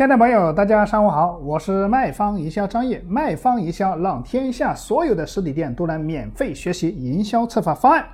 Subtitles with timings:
[0.00, 8.06] 亲爱的朋友，大家上午好，我是卖方营销专业，卖方营销让天下所有的实体店都能免费学习营销策划方案。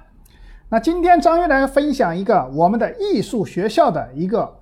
[0.68, 4.52] 那今天张悦来分享一个我们的艺术学校的一个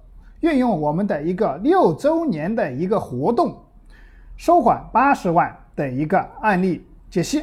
[0.40, 3.56] 运用我们的一个六周年的一个活动，
[4.36, 7.42] 收款八十万的一个案例解析。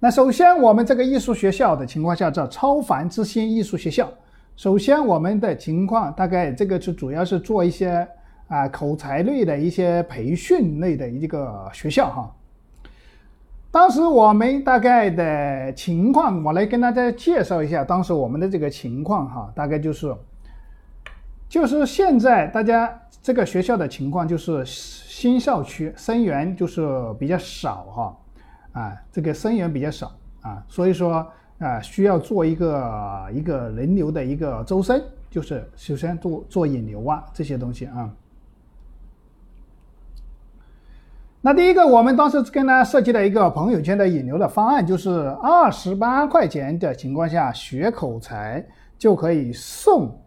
[0.00, 4.10] 那首先，我们这个艺术学校的情况下叫超凡之星艺术学校。
[4.54, 8.06] 首先，我们的情况大概这个是主要是做一些
[8.48, 12.34] 啊口才类的一些培训类的一个学校哈。
[13.70, 19.50] 当时我们大概的情况，我来跟大家介绍一下当时我们的这个情况哈。
[19.56, 20.14] 大概就是，
[21.48, 26.86] 就是现在大家这个学校的情况就是新校区生源就是
[27.18, 30.12] 比较少哈，啊这个生源比较少
[30.42, 31.26] 啊，所以说。
[31.62, 38.10] 啊，需要做一个一个人流的一个周身，就是首先做做引流啊这些东西啊。
[41.40, 45.10] 那第一个，我们当时跟他设计了一个朋友圈的引流的方案，就是
[45.40, 48.64] 二十八块钱的情况下学口才
[48.98, 50.20] 就可以送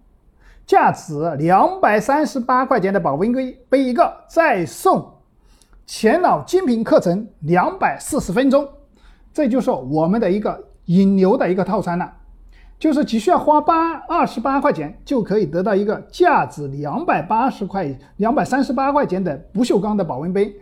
[0.66, 5.14] 价值两百三十八块钱的保温杯杯一个，再送
[5.86, 8.66] 前脑精品课程两百四十分钟，
[9.33, 10.64] 这就是我们的一个。
[10.86, 12.14] 引流的一个套餐了，
[12.78, 20.55] 就是只需要花八二十八块钱就可以得到一个价值两百八十块、两百三十八块钱的不锈钢的保温杯，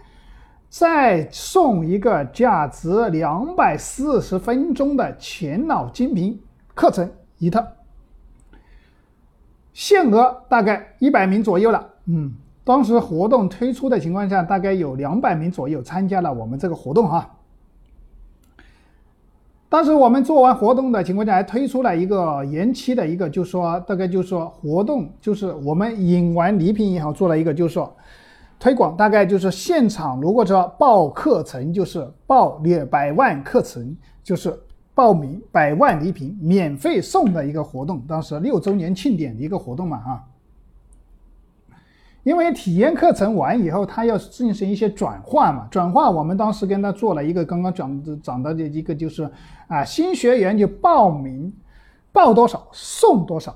[0.70, 6.40] 再送一个价值两百四十分钟的前脑精品
[6.74, 7.62] 课程一套，
[9.74, 11.90] 限额大概一百名左右了。
[12.06, 17.30] 嗯，当时活动推出的情况下，大概有两百名左右参加了我们这个活动哈。
[19.74, 27.92] 当时我们做完活动的情况下，还推出了一个延期的一个，就说大概就是说活动，就是我们引完礼品以后做了一个，就是说
[28.60, 34.56] 推广，大概就是现场如果说报课程，就是报两百万课程，就是
[34.94, 38.00] 报名百万礼品免费送的一个活动。
[38.08, 40.24] 当时六周年庆典的一个活动嘛，啊。
[42.23, 49.29] 因为体验课程完以后，他要进行一些转化嘛，转化我们当时跟他做了一个刚刚讲的讲到的一个就是
[49.67, 51.51] 啊，新学员就报名
[52.13, 53.53] 报多少送多少，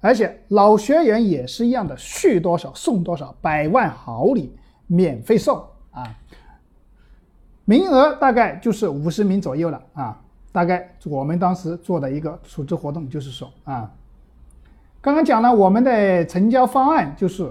[0.00, 4.52] 而且老学员也是一样的，续多少送多少，百万好礼
[4.88, 5.62] 免费送
[5.92, 6.02] 啊，
[7.66, 13.88] 名额大概就是五十名左右了啊，大概我们当时做的一个组织活动就是说啊，
[15.00, 17.48] 刚刚讲了我们的成交方案就是。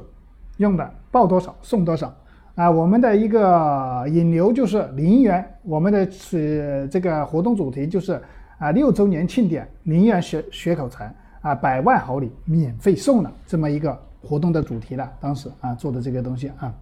[0.57, 2.13] 用的报多少送多少
[2.55, 2.69] 啊！
[2.69, 8.21] 我们的一个引流就是零元，我们的是这个活动主题就是
[8.57, 15.11] 啊六周年庆典零元学学口才啊百万豪礼免费送了这么一个活动的主题了。
[15.19, 16.73] 当时啊做的这个东西啊。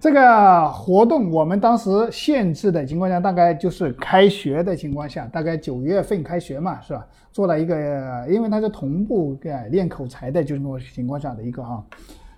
[0.00, 7.04] 这个活动我们当时限制的情况下，大概就是开学的情况下，大概九月份开学嘛，是吧？
[7.32, 11.82] 做了一个，因为它是同步给练口才的，就是那种情况下的一个啊，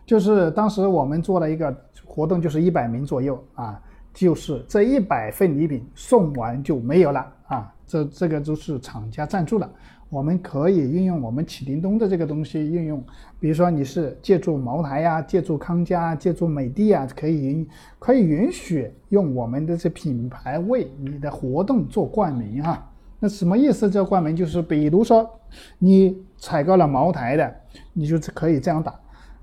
[0.07, 3.79] 就是当时我们做了一个活动，就是一百名左右啊，
[4.15, 9.71] 就是这一百份礼品送完就没有了啊，这这个都是厂家赞助了。
[10.11, 13.03] 我们可以运用我们启灵东的这个东西运用，
[13.39, 22.91] 比如说你是借助茅台呀，借助康佳，借助美的啊，可以允可以允许用我们的这品牌为你的活动做冠名哈。
[23.21, 23.89] 那什么意思？
[23.89, 25.31] 叫冠名就是比如说
[25.79, 27.55] 你采购了茅台的，
[27.93, 28.93] 你就可以这样打，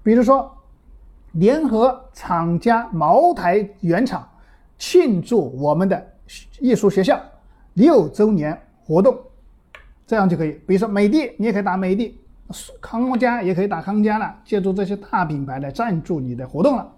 [0.04, 0.52] 比如说
[1.32, 4.28] 联合厂家茅台原厂
[4.78, 6.06] 庆祝我们的
[6.60, 7.18] 艺术学校
[7.76, 9.18] 六周年活动。
[10.08, 12.18] 这样就可以，比如说美的，你也可以打美的；
[12.80, 14.34] 康佳也可以打康佳了。
[14.46, 16.90] 借助这些大品牌来赞助你的活动了。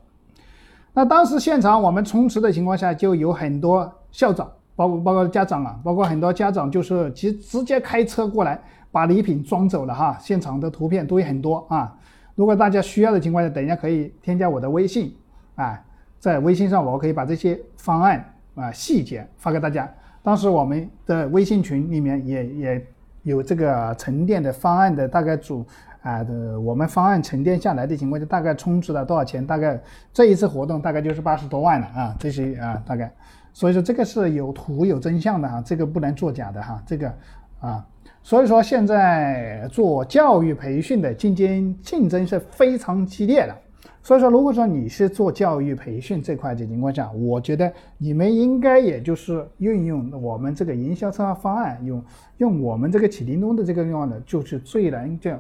[0.94, 8.62] 那当时现场我们充斥的情况下，就有很多校长，包括包括家长啊，包括很多家长就是直直接开车过来
[8.92, 10.16] 把礼品装走了哈。
[10.22, 11.98] 现场的图片都有很多啊。
[12.36, 15.16] 如果大家需要的情况下，等一下可以添加我的微信
[15.56, 15.84] 啊，
[16.20, 18.24] 在微信上我可以把这些方案
[18.54, 19.92] 啊细节发给大家。
[20.22, 22.86] 当时我们的微信群里面也也。
[23.30, 25.66] 有这个沉淀的方案的大概主
[26.02, 29.46] 啊的，我们方案沉淀下来的情况下，大概充值了多少钱？
[29.46, 29.80] 大概
[30.12, 33.12] 这一次活动大概就是八十多万了啊，这些啊大概，
[33.54, 37.14] 所以说这个是有图有真相的哈，这个不能作假的哈，这个
[37.60, 37.86] 啊，
[38.24, 43.56] 所以说现在做教育培训的竞争竞争是非常激烈的。
[44.02, 52.04] 所以说，如果说你是做教育培训这块的情况下，我觉得你们应该也就是运用我们这个营销策划方案，用
[52.38, 55.40] 用我们这个启灵东的这个用的，就是最能这样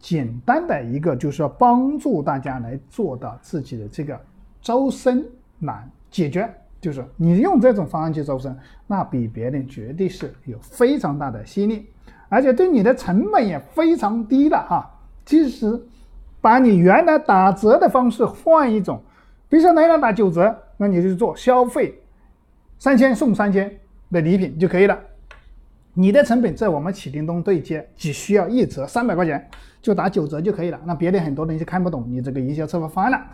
[0.00, 4.18] 简单的一个，就是说帮助大家来做到自己的这个
[4.60, 5.24] 招生
[5.58, 6.48] 难解决。
[6.80, 8.56] 就是你用这种方案去招生，
[8.86, 11.86] 那比别人绝对是有非常大的吸引力，
[12.28, 14.88] 而且对你的成本也非常低的哈。
[15.26, 15.78] 其实，
[16.40, 19.02] 把你原来打折的方式换一种，
[19.48, 22.00] 比如说来人打九折，那你就做消费
[22.78, 23.70] 三千送三千
[24.10, 24.98] 的礼品就可以了。
[25.94, 29.50] 你的成本在我们启叮咚对接，只需要一折三百块钱，
[29.82, 30.80] 就打九折就可以了。
[30.84, 33.26] 那别的很多人就看不懂你这个营销策划方案了。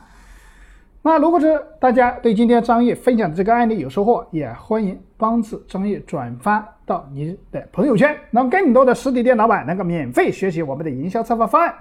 [1.03, 11.75] 那如果是大家对今天张毅分享的这个案例有收获，也欢迎帮助张毅转发到你的朋友圈，让更多的实体店老板能够免费学习我们的营销策划方案。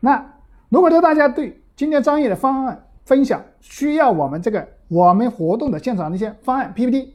[0.00, 0.34] 那
[0.68, 7.14] 如果说大家对今天张毅的方案分享需要我们这个我们活动的现场的一些方案 PPT。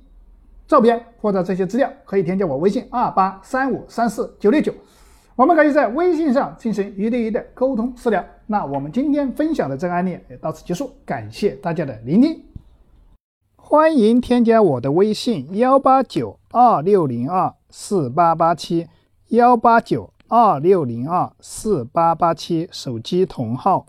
[0.67, 4.73] 照片或者这些资料可以添加我微信二八三五三四九六九，
[5.35, 8.23] 我们可以在微信上进行一对一的沟通私聊。
[8.47, 12.41] 那我们今天分享的这个案例也到此结束，感谢大家的聆听。
[13.57, 18.87] 欢迎添加我的微信幺八九二六零二四八八七
[19.27, 23.85] 幺八九二六零二四八八七手机同号。